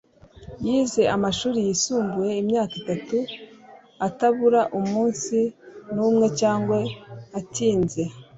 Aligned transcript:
Yize 0.65 1.01
amashuri 1.15 1.59
yisumbuye 1.67 2.33
imyaka 2.41 2.73
itatu 2.81 3.17
atabura 4.07 4.61
umunsi 4.79 5.37
numwe 5.93 6.27
cyangwa 6.39 6.77
atinze 7.39 8.03